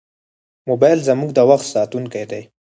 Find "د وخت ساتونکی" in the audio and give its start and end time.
1.33-2.23